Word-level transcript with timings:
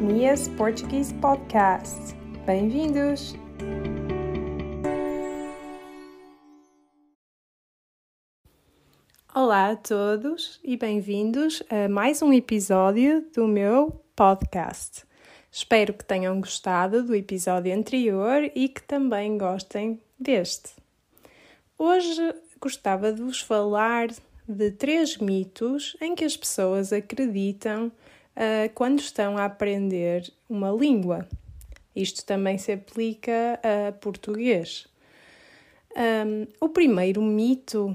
Mia's 0.00 0.46
Portuguese 0.46 1.12
Podcast. 1.14 2.14
Bem-vindos! 2.46 3.34
Olá 9.34 9.70
a 9.70 9.76
todos 9.76 10.60
e 10.62 10.76
bem-vindos 10.76 11.64
a 11.68 11.88
mais 11.88 12.22
um 12.22 12.32
episódio 12.32 13.26
do 13.34 13.48
meu 13.48 14.04
podcast. 14.14 15.02
Espero 15.50 15.92
que 15.92 16.04
tenham 16.04 16.40
gostado 16.40 17.02
do 17.02 17.12
episódio 17.12 17.74
anterior 17.74 18.48
e 18.54 18.68
que 18.68 18.82
também 18.82 19.36
gostem 19.36 20.00
deste. 20.16 20.76
Hoje 21.76 22.36
gostava 22.60 23.12
de 23.12 23.20
vos 23.20 23.40
falar 23.40 24.10
de 24.48 24.70
três 24.70 25.18
mitos 25.18 25.96
em 26.00 26.14
que 26.14 26.24
as 26.24 26.36
pessoas 26.36 26.92
acreditam 26.92 27.90
uh, 28.38 28.70
quando 28.74 29.00
estão 29.00 29.36
a 29.36 29.44
aprender 29.44 30.32
uma 30.48 30.70
língua. 30.70 31.28
Isto 31.94 32.24
também 32.24 32.56
se 32.56 32.72
aplica 32.72 33.58
a 33.62 33.92
português. 33.92 34.86
Um, 35.96 36.46
o 36.60 36.68
primeiro 36.68 37.20
mito 37.20 37.94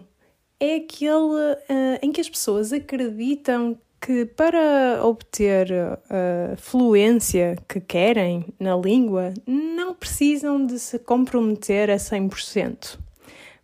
é 0.60 0.76
aquele 0.76 1.14
uh, 1.14 2.00
em 2.02 2.12
que 2.12 2.20
as 2.20 2.30
pessoas 2.30 2.74
acreditam 2.74 3.78
que 4.02 4.26
para 4.26 5.00
obter 5.06 5.72
a 5.72 6.58
fluência 6.58 7.56
que 7.70 7.80
querem 7.80 8.46
na 8.60 8.76
língua 8.76 9.34
não 9.48 9.94
precisam 9.94 10.66
de 10.66 10.78
se 10.78 11.00
comprometer 11.00 11.90
a 11.90 11.96
100%. 11.96 13.00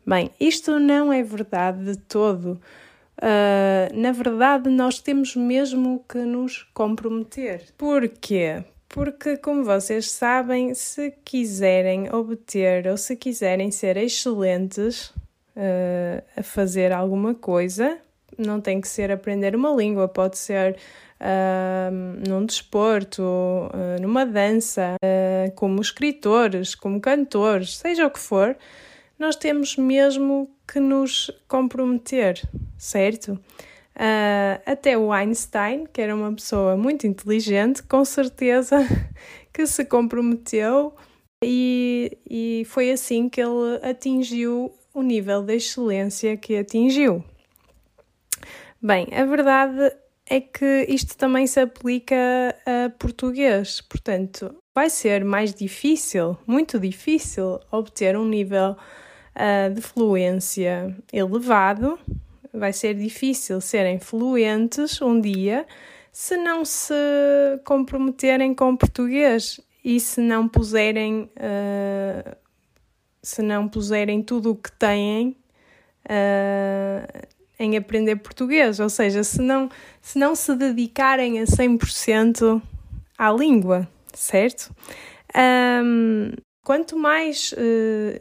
Bem, 0.08 0.32
isto 0.40 0.80
não 0.80 1.12
é 1.12 1.22
verdade 1.22 1.84
de 1.84 1.98
todo. 1.98 2.58
Uh, 3.20 3.94
na 3.94 4.14
verdade, 4.14 4.70
nós 4.70 5.00
temos 5.00 5.36
mesmo 5.36 6.04
que 6.08 6.20
nos 6.20 6.64
comprometer. 6.74 7.64
Porquê? 7.78 8.64
Porque, 8.88 9.36
como 9.38 9.64
vocês 9.66 10.10
sabem, 10.10 10.74
se 10.74 11.12
quiserem 11.24 12.12
obter 12.14 12.88
ou 12.88 12.98
se 12.98 13.16
quiserem 13.18 13.72
ser 13.72 13.98
excelentes 13.98 15.10
uh, 15.56 16.24
a 16.36 16.42
fazer 16.42 16.94
alguma 16.94 17.36
coisa, 17.36 17.98
não 18.38 18.62
tem 18.62 18.80
que 18.80 18.88
ser 18.88 19.12
aprender 19.12 19.54
uma 19.54 19.70
língua, 19.72 20.08
pode 20.08 20.38
ser 20.38 20.78
uh, 21.20 22.28
num 22.28 22.46
desporto, 22.46 23.22
numa 24.02 24.26
dança, 24.26 24.96
como 25.56 25.82
escritores, 25.82 26.74
como 26.74 27.02
cantores, 27.02 27.78
seja 27.78 28.08
o 28.08 28.12
que 28.12 28.20
for 28.20 28.56
nós 29.20 29.36
temos 29.36 29.76
mesmo 29.76 30.50
que 30.66 30.80
nos 30.80 31.30
comprometer, 31.48 32.42
certo? 32.78 33.34
Uh, 33.96 34.62
até 34.66 34.98
o 34.98 35.12
Einstein, 35.12 35.86
que 35.86 36.02
era 36.02 36.16
uma 36.16 36.34
pessoa 36.34 36.78
muito 36.78 37.06
inteligente, 37.06 37.84
com 37.84 38.06
certeza 38.06 38.78
que 39.54 39.68
se 39.68 39.84
comprometeu 39.84 40.96
e, 41.44 42.18
e 42.30 42.64
foi 42.66 42.92
assim 42.92 43.28
que 43.28 43.42
ele 43.42 43.78
atingiu 43.84 44.74
o 44.94 45.02
nível 45.02 45.44
de 45.44 45.56
excelência 45.56 46.38
que 46.38 46.56
atingiu. 46.56 47.24
Bem, 48.82 49.08
a 49.12 49.26
verdade 49.26 49.94
é 50.26 50.40
que 50.40 50.86
isto 50.88 51.18
também 51.18 51.46
se 51.46 51.60
aplica 51.60 52.16
a 52.66 52.90
português, 52.92 53.82
portanto, 53.82 54.56
vai 54.74 54.90
ser 54.90 55.26
mais 55.26 55.54
difícil, 55.54 56.38
muito 56.48 56.80
difícil, 56.80 57.60
obter 57.70 58.16
um 58.16 58.26
nível 58.26 58.78
uh, 59.36 59.74
de 59.74 59.82
fluência 59.82 60.96
elevado, 61.12 62.00
vai 62.54 62.74
ser 62.74 62.96
difícil 62.96 63.62
serem 63.62 64.00
fluentes 64.00 65.02
um 65.02 65.20
dia 65.20 65.66
se 66.12 66.36
não 66.36 66.66
se 66.66 66.94
comprometerem 67.64 68.54
com 68.54 68.72
o 68.72 68.78
português 68.78 69.60
e 69.84 70.00
se 70.00 70.20
não 70.20 70.48
puserem 70.48 71.30
uh, 71.38 72.36
se 73.22 73.42
não 73.42 73.68
puserem 73.68 74.24
tudo 74.24 74.52
o 74.52 74.56
que 74.56 74.72
têm 74.72 75.36
uh, 76.06 77.28
em 77.60 77.76
aprender 77.78 78.16
português, 78.18 78.80
ou 78.80 78.90
seja, 78.90 79.24
se 79.24 79.42
não 79.42 79.70
se, 80.02 80.18
não 80.18 80.34
se 80.36 80.56
dedicarem 80.56 81.40
a 81.40 81.44
100% 81.44 82.62
à 83.18 83.32
língua, 83.32 83.88
certo? 84.14 84.74
Um, 85.36 86.32
quanto 86.64 86.98
mais 86.98 87.52
uh, 87.52 88.20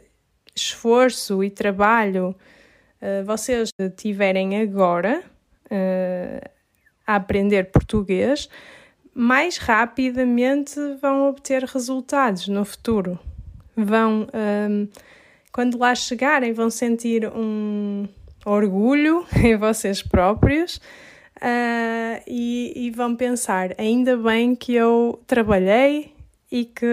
esforço 0.59 1.43
e 1.43 1.49
trabalho 1.49 2.35
uh, 3.01 3.25
vocês 3.25 3.69
tiverem 3.95 4.61
agora 4.61 5.23
uh, 5.65 6.49
a 7.05 7.15
aprender 7.15 7.71
português, 7.71 8.49
mais 9.13 9.57
rapidamente 9.57 10.79
vão 11.01 11.27
obter 11.27 11.63
resultados 11.63 12.47
no 12.47 12.63
futuro. 12.63 13.19
Vão, 13.75 14.27
um, 14.69 14.87
quando 15.51 15.77
lá 15.77 15.95
chegarem, 15.95 16.53
vão 16.53 16.69
sentir 16.69 17.27
um 17.27 18.07
orgulho 18.45 19.25
em 19.43 19.55
vocês 19.57 20.01
próprios 20.01 20.77
uh, 21.37 22.23
e, 22.27 22.73
e 22.75 22.91
vão 22.91 23.15
pensar: 23.15 23.73
ainda 23.77 24.15
bem 24.15 24.55
que 24.55 24.75
eu 24.75 25.19
trabalhei 25.25 26.13
e 26.51 26.65
que 26.65 26.85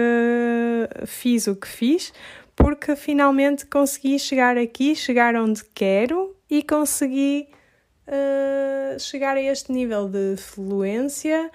fiz 1.05 1.47
o 1.47 1.55
que 1.55 1.67
fiz, 1.67 2.13
porque 2.57 2.95
finalmente 2.95 3.67
consegui 3.67 4.17
chegar 4.17 4.57
aqui, 4.57 4.95
chegar 4.95 5.35
onde 5.35 5.63
quero 5.75 6.35
e 6.49 6.63
consegui 6.63 7.47
uh, 8.07 8.99
chegar 8.99 9.37
a 9.37 9.41
este 9.41 9.71
nível 9.71 10.09
de 10.09 10.35
fluência 10.37 11.51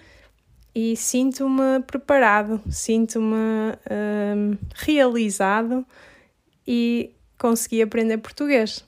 e 0.73 0.97
sinto-me 0.97 1.81
preparado, 1.87 2.63
sinto-me 2.71 3.35
uh, 3.35 4.59
realizado 4.77 5.85
e 6.67 7.11
consegui 7.37 7.83
aprender 7.83 8.19
português. 8.19 8.85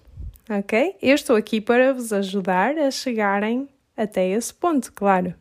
Ok? 0.48 0.96
Eu 1.02 1.16
estou 1.16 1.34
aqui 1.34 1.60
para 1.60 1.92
vos 1.92 2.12
ajudar 2.12 2.78
a 2.78 2.92
chegarem 2.92 3.68
até 3.96 4.28
esse 4.28 4.54
ponto, 4.54 4.92
claro. 4.92 5.34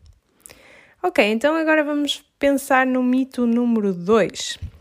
Ok, 1.04 1.24
então 1.24 1.56
agora 1.56 1.84
vamos 1.84 2.26
pensar 2.40 2.88
no 2.88 3.04
mito 3.04 3.46
número 3.46 3.94
2. 3.94 4.73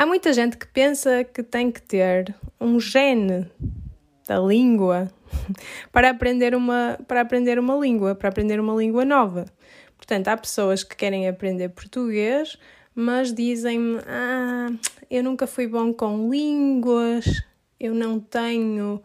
Há 0.00 0.06
muita 0.06 0.32
gente 0.32 0.56
que 0.56 0.66
pensa 0.66 1.24
que 1.24 1.42
tem 1.42 1.70
que 1.70 1.82
ter 1.82 2.34
um 2.58 2.80
gene 2.80 3.46
da 4.26 4.38
língua 4.40 5.12
para 5.92 6.08
aprender 6.08 6.54
uma, 6.54 6.98
para 7.06 7.20
aprender 7.20 7.58
uma 7.58 7.76
língua, 7.76 8.14
para 8.14 8.30
aprender 8.30 8.58
uma 8.58 8.74
língua 8.74 9.04
nova. 9.04 9.44
Portanto, 9.98 10.28
há 10.28 10.38
pessoas 10.38 10.82
que 10.82 10.96
querem 10.96 11.28
aprender 11.28 11.68
português, 11.68 12.56
mas 12.94 13.30
dizem-me: 13.30 14.00
Ah, 14.06 14.70
eu 15.10 15.22
nunca 15.22 15.46
fui 15.46 15.66
bom 15.66 15.92
com 15.92 16.30
línguas, 16.30 17.26
eu 17.78 17.92
não 17.92 18.18
tenho 18.18 19.02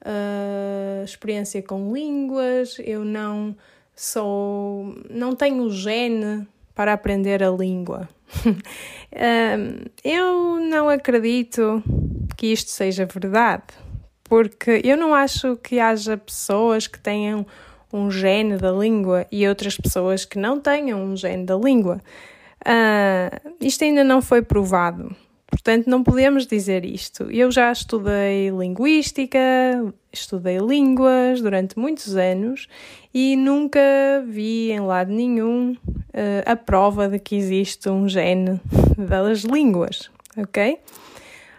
uh, 0.00 1.04
experiência 1.04 1.60
com 1.60 1.92
línguas, 1.92 2.76
eu 2.84 3.04
não 3.04 3.56
sou. 3.96 4.94
não 5.10 5.34
tenho 5.34 5.68
gene 5.70 6.46
para 6.72 6.92
aprender 6.92 7.42
a 7.42 7.50
língua. 7.50 8.08
eu 10.04 10.60
não 10.60 10.88
acredito 10.88 11.82
que 12.36 12.48
isto 12.48 12.70
seja 12.70 13.06
verdade, 13.06 13.64
porque 14.24 14.80
eu 14.84 14.96
não 14.96 15.14
acho 15.14 15.56
que 15.56 15.78
haja 15.78 16.16
pessoas 16.16 16.86
que 16.86 16.98
tenham 16.98 17.46
um 17.92 18.10
gene 18.10 18.56
da 18.56 18.72
língua 18.72 19.26
e 19.30 19.48
outras 19.48 19.76
pessoas 19.76 20.24
que 20.24 20.38
não 20.38 20.60
tenham 20.60 21.02
um 21.02 21.16
gene 21.16 21.44
da 21.44 21.56
língua. 21.56 22.00
Uh, 22.62 23.54
isto 23.60 23.84
ainda 23.84 24.02
não 24.02 24.20
foi 24.20 24.42
provado. 24.42 25.14
Portanto, 25.56 25.86
não 25.86 26.02
podemos 26.02 26.46
dizer 26.46 26.84
isto. 26.84 27.30
Eu 27.30 27.50
já 27.50 27.72
estudei 27.72 28.50
linguística, 28.50 29.38
estudei 30.12 30.58
línguas 30.58 31.40
durante 31.40 31.78
muitos 31.78 32.14
anos 32.14 32.68
e 33.12 33.36
nunca 33.36 33.80
vi 34.28 34.70
em 34.70 34.80
lado 34.80 35.10
nenhum 35.10 35.72
uh, 35.72 36.42
a 36.44 36.54
prova 36.56 37.08
de 37.08 37.18
que 37.18 37.36
existe 37.36 37.88
um 37.88 38.06
gene 38.06 38.60
das 38.98 39.44
línguas, 39.44 40.10
ok? 40.36 40.78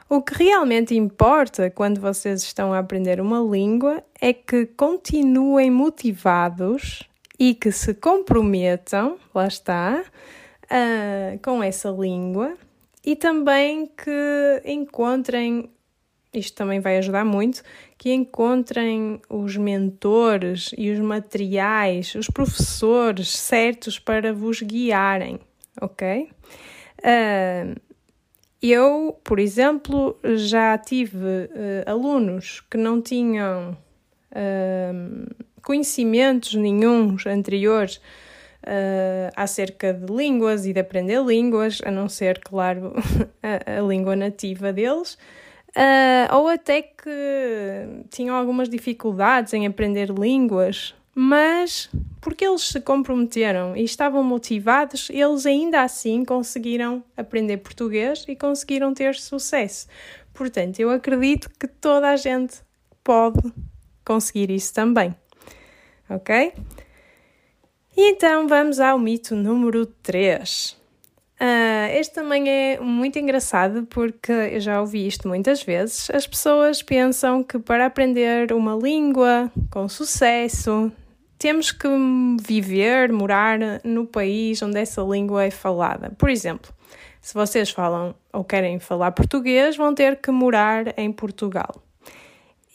O 0.08 0.22
que 0.22 0.44
realmente 0.44 0.94
importa 0.94 1.72
quando 1.72 2.00
vocês 2.00 2.44
estão 2.44 2.72
a 2.74 2.78
aprender 2.78 3.20
uma 3.20 3.40
língua 3.40 4.04
é 4.22 4.32
que 4.32 4.68
continuem 4.68 5.72
motivados 5.72 7.02
e 7.40 7.56
que 7.56 7.72
se 7.72 7.96
comprometam, 7.96 9.18
lá 9.34 9.48
está, 9.48 10.04
uh, 10.66 11.40
com 11.42 11.64
essa 11.64 11.90
língua 11.90 12.56
e 13.08 13.16
também 13.16 13.86
que 13.86 14.62
encontrem, 14.66 15.70
isto 16.34 16.58
também 16.58 16.82
vai 16.82 16.98
ajudar 16.98 17.24
muito, 17.24 17.64
que 17.98 18.12
encontrem 18.12 19.22
os 19.30 19.56
mentores 19.56 20.72
e 20.78 20.92
os 20.92 21.00
materiais, 21.00 22.14
os 22.16 22.28
professores 22.28 23.30
certos 23.30 23.98
para 23.98 24.34
vos 24.34 24.62
guiarem, 24.62 25.40
ok? 25.80 26.30
Uh, 27.00 27.80
eu, 28.62 29.18
por 29.24 29.40
exemplo, 29.40 30.20
já 30.36 30.78
tive 30.78 31.16
uh, 31.16 31.90
alunos 31.90 32.60
que 32.70 32.76
não 32.76 33.02
tinham 33.02 33.78
uh, 34.34 35.46
conhecimentos 35.62 36.56
nenhums 36.56 37.26
anteriores 37.26 38.02
uh, 38.68 39.32
acerca 39.36 39.94
de 39.94 40.14
línguas 40.14 40.66
e 40.66 40.74
de 40.74 40.80
aprender 40.80 41.24
línguas, 41.24 41.80
a 41.86 41.90
não 41.90 42.10
ser, 42.10 42.40
claro, 42.40 42.94
a, 43.42 43.80
a 43.80 43.82
língua 43.82 44.16
nativa 44.16 44.74
deles. 44.74 45.18
Uh, 45.70 46.36
ou 46.36 46.48
até 46.48 46.82
que 46.82 48.06
tinham 48.10 48.36
algumas 48.36 48.68
dificuldades 48.68 49.54
em 49.54 49.66
aprender 49.66 50.10
línguas, 50.10 50.96
mas 51.14 51.90
porque 52.22 52.46
eles 52.46 52.62
se 52.62 52.82
comprometeram 52.82 53.76
e 53.76 53.84
estavam 53.84 54.24
motivados, 54.24 55.10
eles 55.10 55.46
ainda 55.46 55.82
assim 55.82 56.26
conseguiram 56.26 57.04
aprender 57.16 57.58
português 57.58 58.26
e 58.28 58.36
conseguiram 58.36 58.94
ter 58.94 59.16
sucesso. 59.16 59.88
Portanto, 60.34 60.80
eu 60.80 60.90
acredito 60.90 61.50
que 61.60 61.68
toda 61.68 62.10
a 62.10 62.16
gente 62.16 62.58
pode 63.04 63.40
conseguir 64.06 64.52
isso 64.52 64.74
também. 64.74 65.16
Ok? 66.10 66.54
E 67.98 68.12
então 68.12 68.48
vamos 68.48 68.80
ao 68.80 69.00
mito 69.00 69.36
número 69.36 69.88
3. 69.88 70.70
Uh, 70.70 70.78
ah, 71.40 71.90
este 71.94 72.14
também 72.14 72.48
é 72.48 72.80
muito 72.80 73.18
engraçado 73.18 73.88
porque 73.88 74.32
eu 74.32 74.60
já 74.60 74.80
ouvi 74.80 75.08
isto 75.08 75.28
muitas 75.28 75.64
vezes. 75.64 76.08
As 76.12 76.28
pessoas 76.28 76.84
pensam 76.84 77.44
que 77.44 77.58
para 77.58 77.88
aprender 77.88 78.54
uma 78.54 78.76
língua 78.76 79.52
com 79.72 79.90
sucesso 79.90 80.92
temos 81.40 81.72
que 81.72 81.88
viver, 82.40 83.12
morar 83.12 83.58
no 83.84 84.06
país 84.06 84.62
onde 84.62 84.80
essa 84.80 85.02
língua 85.02 85.46
é 85.46 85.50
falada. 85.50 86.12
Por 86.20 86.30
exemplo, 86.30 86.72
se 87.20 87.34
vocês 87.34 87.72
falam 87.72 88.14
ou 88.32 88.44
querem 88.44 88.78
falar 88.78 89.12
português, 89.12 89.76
vão 89.76 89.96
ter 89.96 90.18
que 90.18 90.30
morar 90.30 90.94
em 91.00 91.12
Portugal. 91.12 91.87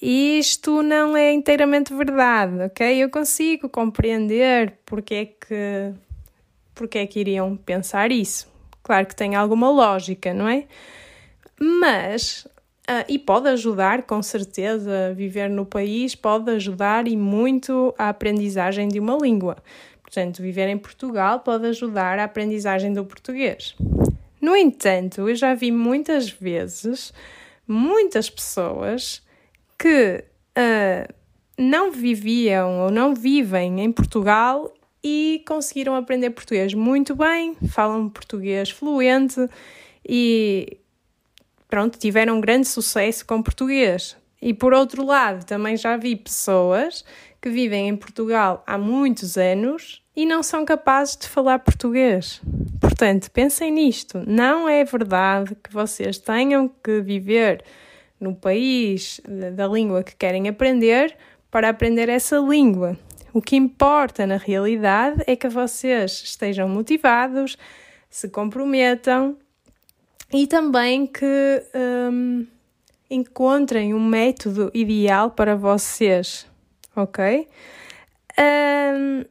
Isto 0.05 0.83
não 0.83 1.17
é 1.17 1.33
inteiramente 1.33 1.95
verdade, 1.95 2.61
ok? 2.65 3.05
Eu 3.05 3.09
consigo 3.09 3.69
compreender 3.69 4.75
porque 4.85 5.15
é 5.15 5.25
que, 5.27 5.95
porque 6.75 6.99
é 6.99 7.07
que 7.07 7.21
iriam 7.21 7.57
pensar 7.57 8.11
isso. 8.11 8.51
Claro 8.83 9.07
que 9.07 9.15
tem 9.15 9.37
alguma 9.37 9.71
lógica, 9.71 10.35
não 10.35 10.49
é? 10.49 10.65
Mas, 11.57 12.49
uh, 12.91 13.07
e 13.09 13.17
pode 13.17 13.49
ajudar, 13.51 14.03
com 14.03 14.21
certeza, 14.21 15.15
viver 15.15 15.49
no 15.49 15.65
país 15.65 16.17
pode 16.17 16.51
ajudar 16.51 17.07
e 17.07 17.17
muito 17.17 17.95
a 17.97 18.09
aprendizagem 18.09 18.89
de 18.89 18.99
uma 18.99 19.17
língua. 19.17 19.57
Portanto, 20.03 20.43
viver 20.43 20.69
em 20.69 20.79
Portugal 20.79 21.39
pode 21.39 21.65
ajudar 21.69 22.19
a 22.19 22.25
aprendizagem 22.25 22.93
do 22.93 23.05
português. 23.05 23.77
No 24.41 24.57
entanto, 24.57 25.29
eu 25.29 25.37
já 25.37 25.55
vi 25.55 25.71
muitas 25.71 26.29
vezes 26.29 27.15
muitas 27.69 28.29
pessoas 28.29 29.23
que 29.83 30.25
uh, 30.57 31.13
não 31.59 31.91
viviam 31.91 32.83
ou 32.83 32.91
não 32.93 33.17
vivem 33.17 33.81
em 33.81 33.91
Portugal 33.91 34.73
e 35.03 35.43
conseguiram 35.45 35.97
aprender 35.97 36.31
português 36.31 36.73
muito 36.73 37.17
bem, 37.17 37.57
falam 37.69 38.09
português 38.09 38.71
fluente 38.71 39.49
e 40.09 40.79
pronto, 41.69 41.99
tiveram 41.99 42.37
um 42.37 42.41
grande 42.41 42.69
sucesso 42.69 43.27
com 43.27 43.43
português. 43.43 44.17
E 44.41 44.55
por 44.55 44.73
outro 44.73 45.05
lado, 45.05 45.45
também 45.45 45.77
já 45.77 45.97
vi 45.97 46.15
pessoas 46.15 47.05
que 47.41 47.51
vivem 47.51 47.89
em 47.89 47.97
Portugal 47.97 48.63
há 48.65 48.79
muitos 48.79 49.37
anos 49.37 50.01
e 50.15 50.25
não 50.25 50.45
são 50.45 50.65
capazes 50.65 51.17
de 51.17 51.27
falar 51.27 51.59
português. 51.59 52.41
Portanto, 52.81 53.33
pensem 53.33 53.73
nisto. 53.73 54.23
Não 54.29 54.69
é 54.69 54.85
verdade 54.85 55.57
que 55.57 55.73
vocês 55.73 56.19
tenham 56.19 56.69
que 56.69 57.01
viver 57.01 57.65
no 58.23 58.37
país 58.37 59.21
da 59.57 59.67
língua 59.67 60.05
que 60.05 60.15
querem 60.15 60.49
aprender 60.49 61.17
para 61.51 61.69
aprender 61.69 62.09
essa 62.09 62.39
língua. 62.39 62.97
O 63.35 63.43
que 63.43 63.57
importa 63.57 64.27
na 64.27 64.37
realidade 64.37 65.23
é 65.27 65.35
que 65.35 65.49
vocês 65.49 66.23
estejam 66.25 66.69
motivados, 66.69 67.59
se 68.09 68.29
comprometam 68.29 69.37
e 70.33 70.47
também 70.47 71.07
que 71.07 71.63
um, 71.75 72.47
encontrem 73.11 73.93
um 73.93 74.07
método 74.07 74.71
ideal 74.73 75.31
para 75.33 75.57
vocês, 75.57 76.47
ok? 76.95 77.49
Um, 78.39 79.25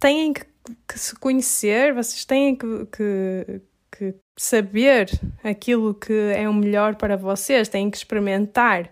têm 0.00 0.32
que, 0.32 0.44
que, 0.88 0.98
se 0.98 1.14
conhecer, 1.14 1.94
vocês 1.94 2.24
têm 2.24 2.56
que, 2.56 2.86
que, 2.86 3.60
que 3.96 4.14
saber 4.36 5.08
aquilo 5.42 5.94
que 5.94 6.12
é 6.34 6.48
o 6.48 6.54
melhor 6.54 6.96
para 6.96 7.16
vocês, 7.16 7.68
têm 7.68 7.90
que 7.90 7.96
experimentar, 7.96 8.90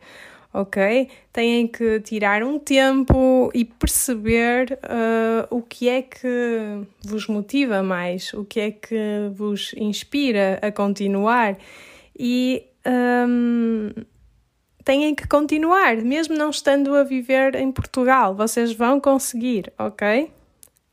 ok? 0.55 1.09
Têm 1.33 1.67
que 1.67 2.01
tirar 2.01 2.43
um 2.43 2.59
tempo 2.59 3.51
e 3.53 3.65
perceber 3.65 4.79
uh, 4.85 5.57
o 5.57 5.63
que 5.63 5.89
é 5.89 6.03
que 6.03 6.87
vos 7.05 7.27
motiva 7.27 7.83
mais, 7.83 8.33
o 8.33 8.45
que 8.45 8.61
é 8.61 8.71
que 8.71 9.31
vos 9.35 9.75
inspira 9.77 10.59
a 10.63 10.71
continuar 10.71 11.57
e 12.17 12.65
um, 12.87 13.91
têm 14.85 15.15
que 15.15 15.27
continuar, 15.27 15.97
mesmo 15.97 16.37
não 16.37 16.51
estando 16.51 16.95
a 16.95 17.03
viver 17.03 17.55
em 17.57 17.73
Portugal, 17.73 18.35
vocês 18.35 18.73
vão 18.73 19.01
conseguir, 19.01 19.73
ok? 19.79 20.31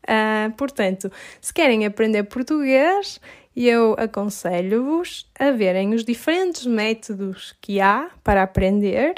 Uh, 0.09 0.51
portanto, 0.55 1.11
se 1.39 1.53
querem 1.53 1.85
aprender 1.85 2.23
português, 2.23 3.21
eu 3.55 3.95
aconselho-vos 3.97 5.29
a 5.37 5.51
verem 5.51 5.93
os 5.93 6.03
diferentes 6.03 6.65
métodos 6.65 7.55
que 7.61 7.81
há 7.81 8.09
para 8.23 8.43
aprender. 8.43 9.15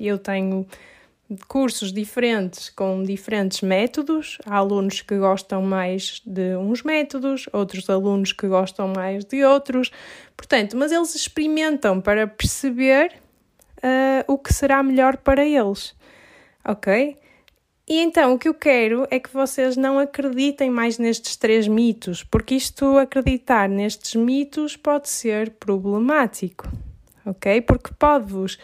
Eu 0.00 0.18
tenho 0.18 0.66
cursos 1.48 1.92
diferentes 1.92 2.70
com 2.70 3.02
diferentes 3.02 3.60
métodos. 3.62 4.38
Há 4.46 4.56
alunos 4.56 5.02
que 5.02 5.16
gostam 5.18 5.62
mais 5.62 6.22
de 6.24 6.56
uns 6.56 6.82
métodos, 6.82 7.48
outros 7.52 7.88
alunos 7.88 8.32
que 8.32 8.46
gostam 8.46 8.88
mais 8.88 9.24
de 9.24 9.44
outros. 9.44 9.90
Portanto, 10.36 10.76
mas 10.76 10.92
eles 10.92 11.14
experimentam 11.14 12.00
para 12.00 12.26
perceber 12.26 13.12
uh, 13.78 14.32
o 14.32 14.38
que 14.38 14.52
será 14.52 14.82
melhor 14.82 15.16
para 15.16 15.44
eles. 15.44 15.94
Ok? 16.64 17.18
E 17.88 17.98
então 17.98 18.34
o 18.34 18.38
que 18.38 18.48
eu 18.48 18.54
quero 18.54 19.06
é 19.10 19.18
que 19.18 19.32
vocês 19.32 19.76
não 19.76 19.98
acreditem 19.98 20.70
mais 20.70 20.98
nestes 20.98 21.36
três 21.36 21.66
mitos, 21.66 22.22
porque 22.22 22.54
isto 22.54 22.96
acreditar 22.96 23.68
nestes 23.68 24.14
mitos 24.14 24.76
pode 24.76 25.08
ser 25.08 25.50
problemático, 25.50 26.68
ok? 27.26 27.60
Porque 27.60 27.92
pode-vos 27.98 28.56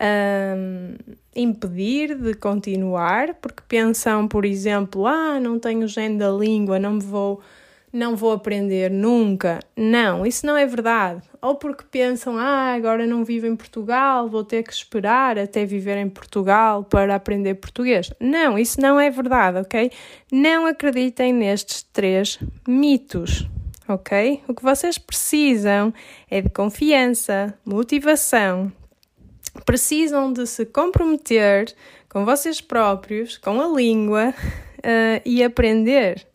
um, 0.00 0.96
impedir 1.34 2.14
de 2.14 2.34
continuar, 2.34 3.34
porque 3.34 3.62
pensam, 3.68 4.28
por 4.28 4.44
exemplo, 4.44 5.06
ah, 5.06 5.40
não 5.40 5.58
tenho 5.58 5.88
género 5.88 6.18
da 6.18 6.30
língua, 6.30 6.78
não 6.78 6.94
me 6.94 7.02
vou 7.02 7.40
não 7.92 8.14
vou 8.14 8.32
aprender 8.32 8.90
nunca. 8.90 9.60
Não, 9.76 10.24
isso 10.24 10.46
não 10.46 10.56
é 10.56 10.66
verdade. 10.66 11.22
Ou 11.42 11.56
porque 11.56 11.84
pensam, 11.90 12.38
ah, 12.38 12.74
agora 12.74 13.06
não 13.06 13.24
vivo 13.24 13.46
em 13.46 13.56
Portugal, 13.56 14.28
vou 14.28 14.44
ter 14.44 14.62
que 14.62 14.72
esperar 14.72 15.38
até 15.38 15.64
viver 15.64 15.96
em 15.96 16.08
Portugal 16.08 16.84
para 16.84 17.14
aprender 17.14 17.54
português. 17.54 18.12
Não, 18.20 18.58
isso 18.58 18.80
não 18.80 19.00
é 19.00 19.10
verdade, 19.10 19.58
ok? 19.58 19.90
Não 20.30 20.66
acreditem 20.66 21.32
nestes 21.32 21.82
três 21.82 22.38
mitos, 22.66 23.48
ok? 23.88 24.42
O 24.46 24.54
que 24.54 24.62
vocês 24.62 24.98
precisam 24.98 25.92
é 26.30 26.40
de 26.40 26.50
confiança, 26.50 27.54
motivação, 27.64 28.72
precisam 29.64 30.32
de 30.32 30.46
se 30.46 30.64
comprometer 30.66 31.74
com 32.08 32.24
vocês 32.24 32.60
próprios, 32.60 33.38
com 33.38 33.60
a 33.60 33.68
língua 33.68 34.30
uh, 34.30 35.22
e 35.24 35.42
aprender, 35.42 36.26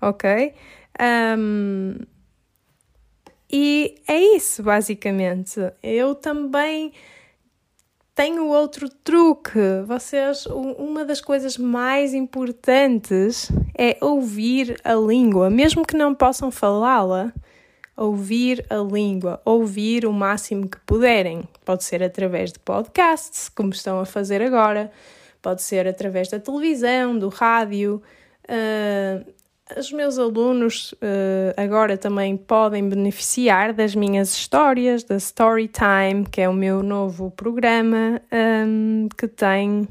ok? 0.00 0.54
Um, 1.00 1.96
e 3.50 3.96
é 4.08 4.18
isso, 4.36 4.62
basicamente. 4.62 5.60
Eu 5.82 6.14
também 6.14 6.92
tenho 8.14 8.46
outro 8.48 8.88
truque. 8.88 9.60
Vocês, 9.86 10.46
uma 10.46 11.04
das 11.04 11.20
coisas 11.20 11.58
mais 11.58 12.14
importantes 12.14 13.50
é 13.76 13.96
ouvir 14.00 14.80
a 14.84 14.94
língua, 14.94 15.50
mesmo 15.50 15.84
que 15.84 15.96
não 15.96 16.14
possam 16.14 16.50
falá-la. 16.50 17.32
Ouvir 17.96 18.66
a 18.70 18.78
língua, 18.78 19.40
ouvir 19.44 20.04
o 20.04 20.12
máximo 20.12 20.68
que 20.68 20.80
puderem. 20.80 21.48
Pode 21.64 21.84
ser 21.84 22.02
através 22.02 22.52
de 22.52 22.58
podcasts, 22.58 23.48
como 23.48 23.70
estão 23.70 24.00
a 24.00 24.04
fazer 24.04 24.42
agora, 24.42 24.90
pode 25.40 25.62
ser 25.62 25.86
através 25.86 26.28
da 26.28 26.40
televisão, 26.40 27.16
do 27.16 27.28
rádio. 27.28 28.02
Uh, 28.48 29.24
os 29.76 29.90
meus 29.90 30.18
alunos 30.18 30.92
uh, 30.92 31.54
agora 31.56 31.96
também 31.96 32.36
podem 32.36 32.86
beneficiar 32.86 33.72
das 33.72 33.94
minhas 33.94 34.34
histórias, 34.34 35.02
da 35.04 35.16
Storytime, 35.16 36.26
que 36.30 36.42
é 36.42 36.48
o 36.48 36.52
meu 36.52 36.82
novo 36.82 37.30
programa 37.30 38.20
um, 38.66 39.08
que 39.16 39.26
tem 39.26 39.88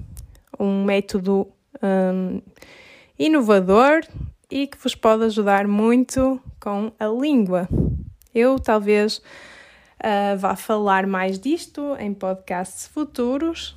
um 0.60 0.84
método 0.84 1.48
um, 1.82 2.40
inovador 3.18 4.02
e 4.50 4.68
que 4.68 4.78
vos 4.78 4.94
pode 4.94 5.24
ajudar 5.24 5.68
muito 5.68 6.40
com 6.60 6.92
a 7.00 7.08
língua. 7.08 7.68
Eu 8.34 8.60
talvez 8.60 9.18
uh, 9.18 10.38
vá 10.38 10.56
falar 10.56 11.08
mais 11.08 11.40
disto 11.40 11.96
em 12.00 12.14
podcasts 12.14 12.86
futuros, 12.86 13.76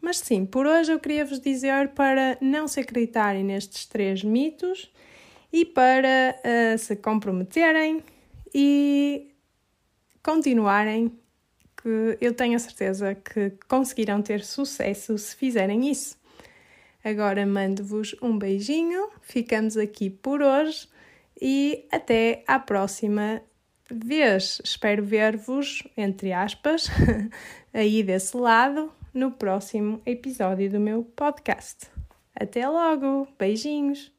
Mas 0.00 0.18
sim, 0.18 0.46
por 0.46 0.66
hoje 0.66 0.90
eu 0.90 0.98
queria 0.98 1.24
vos 1.24 1.38
dizer 1.38 1.88
para 1.88 2.38
não 2.40 2.66
se 2.66 2.80
acreditarem 2.80 3.44
nestes 3.44 3.84
três 3.84 4.24
mitos 4.24 4.90
e 5.54 5.64
para 5.64 6.34
uh, 6.42 6.76
se 6.76 6.96
comprometerem 6.96 8.02
e 8.52 9.32
continuarem, 10.20 11.16
que 11.80 12.18
eu 12.20 12.34
tenho 12.34 12.56
a 12.56 12.58
certeza 12.58 13.14
que 13.14 13.52
conseguirão 13.68 14.20
ter 14.20 14.42
sucesso 14.42 15.16
se 15.16 15.36
fizerem 15.36 15.88
isso. 15.88 16.18
Agora 17.04 17.46
mando-vos 17.46 18.16
um 18.20 18.36
beijinho, 18.36 19.10
ficamos 19.22 19.76
aqui 19.76 20.10
por 20.10 20.42
hoje 20.42 20.88
e 21.40 21.86
até 21.92 22.42
à 22.48 22.58
próxima 22.58 23.40
vez. 23.88 24.60
Espero 24.64 25.04
ver-vos, 25.04 25.84
entre 25.96 26.32
aspas, 26.32 26.88
aí 27.72 28.02
desse 28.02 28.36
lado, 28.36 28.92
no 29.12 29.30
próximo 29.30 30.02
episódio 30.04 30.68
do 30.68 30.80
meu 30.80 31.04
podcast. 31.14 31.86
Até 32.34 32.68
logo! 32.68 33.28
Beijinhos! 33.38 34.12